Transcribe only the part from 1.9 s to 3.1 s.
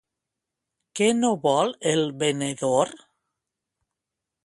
el venedor?